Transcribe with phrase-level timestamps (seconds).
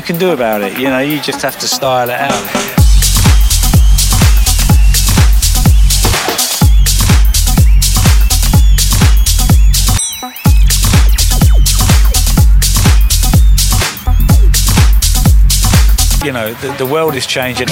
[0.00, 0.78] you can do about it.
[0.78, 2.32] You know, you just have to style it out.
[16.24, 17.68] You know, the, the world is changing.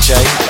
[0.00, 0.49] DJ.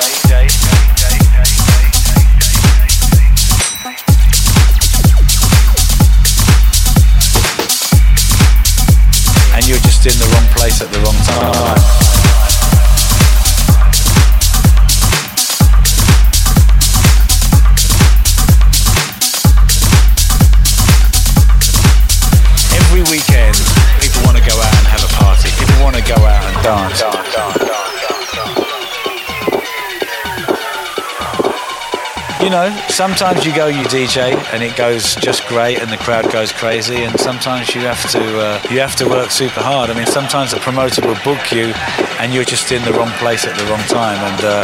[33.01, 37.01] Sometimes you go, you DJ, and it goes just great, and the crowd goes crazy,
[37.01, 39.89] and sometimes you have to uh, you have to work super hard.
[39.89, 41.73] I mean, sometimes a promoter will book you,
[42.21, 44.61] and you're just in the wrong place at the wrong time, and uh,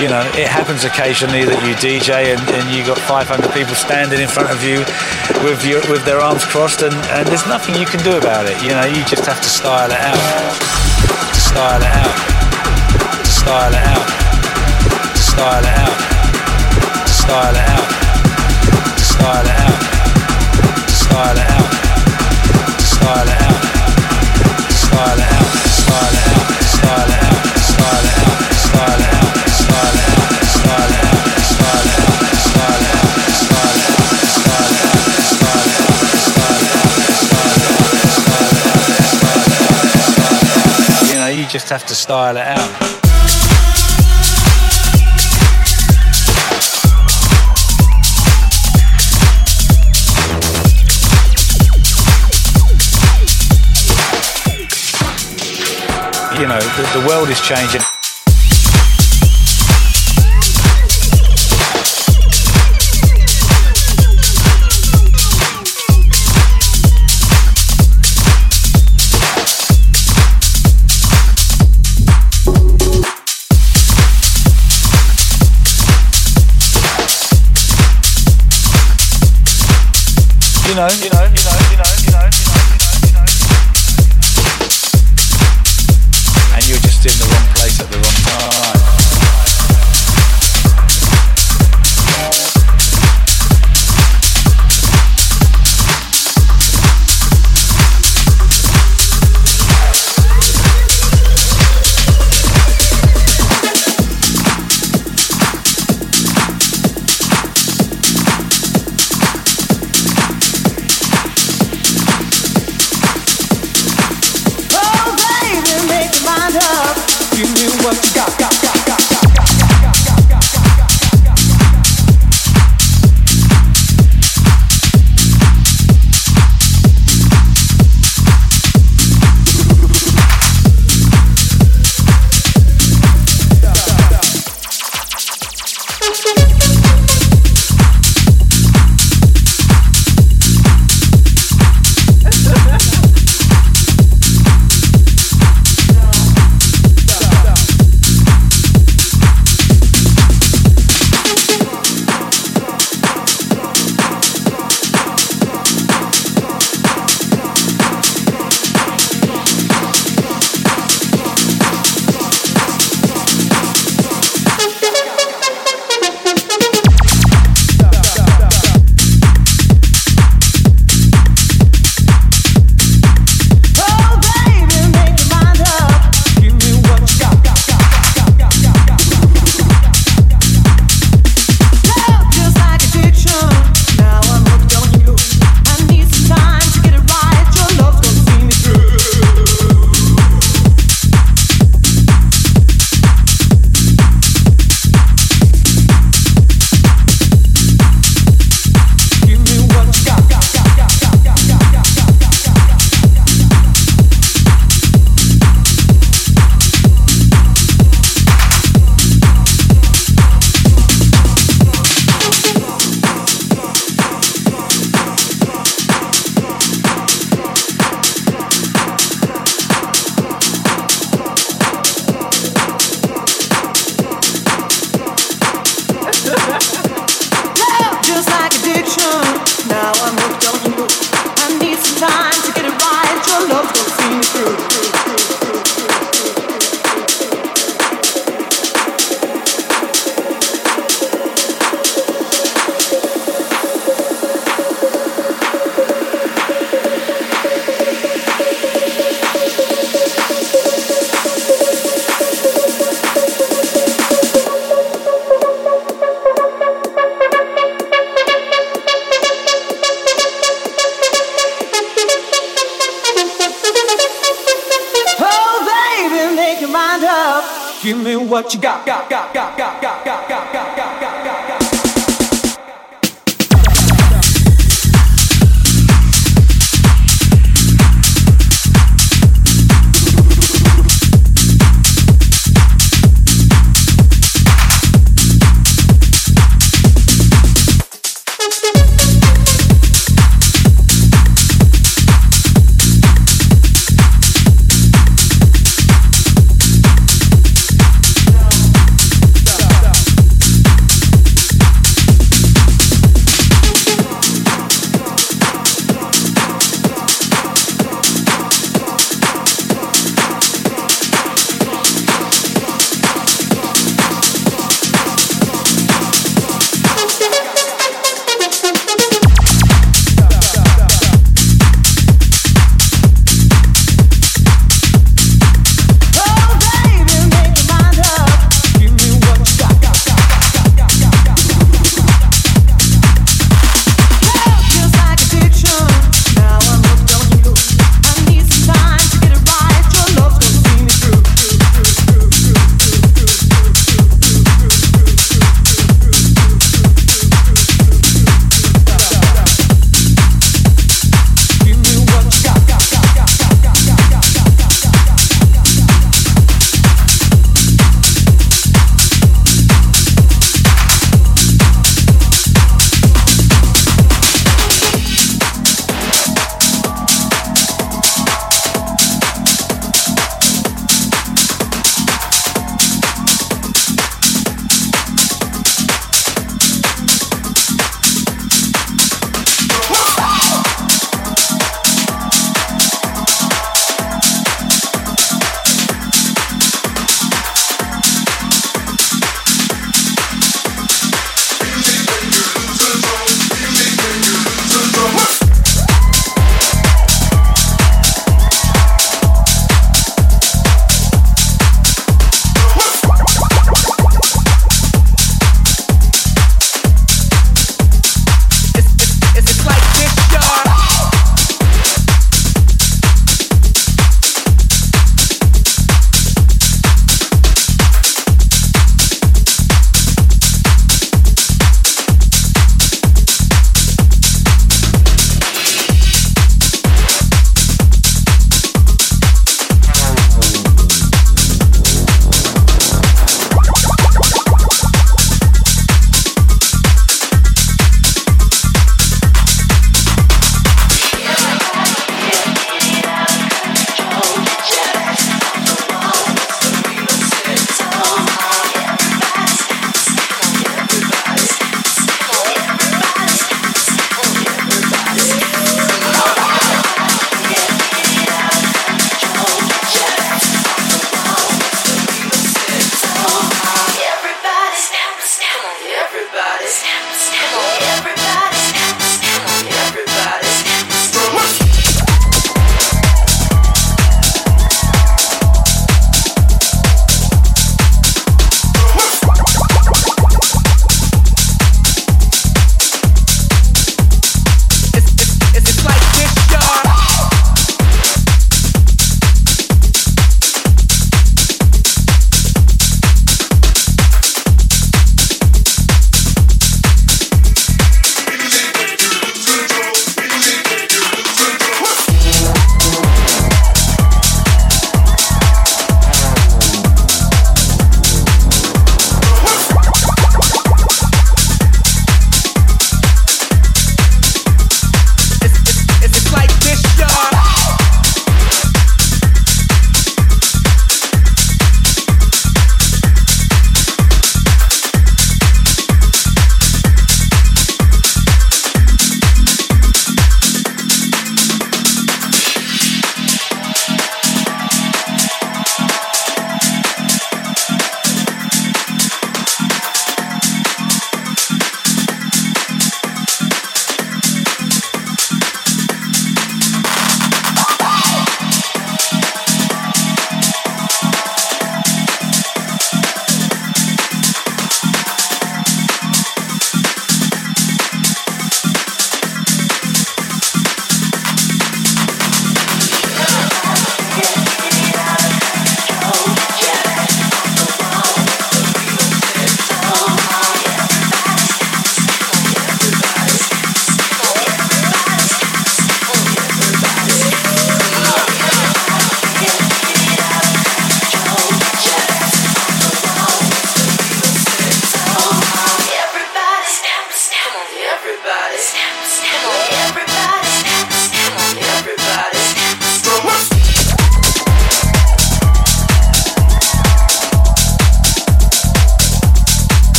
[0.00, 4.24] you know, it happens occasionally that you DJ and, and you got 500 people standing
[4.24, 4.80] in front of you
[5.44, 8.56] with your, with their arms crossed, and, and there's nothing you can do about it.
[8.64, 12.16] You know, you just have to style it out, to style it out,
[13.20, 14.08] to style it out,
[15.12, 16.15] to style it out
[41.08, 43.05] You know, you just have to style it out.
[56.46, 57.95] You know, the, the world is changing.